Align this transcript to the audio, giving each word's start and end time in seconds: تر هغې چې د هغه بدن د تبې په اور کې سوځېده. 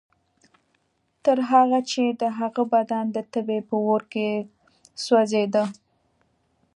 تر 1.23 1.37
هغې 1.49 1.81
چې 1.91 2.03
د 2.21 2.23
هغه 2.39 2.63
بدن 2.73 3.03
د 3.15 3.17
تبې 3.33 3.59
په 3.69 3.75
اور 3.87 4.01
کې 4.11 4.27
سوځېده. 5.03 5.63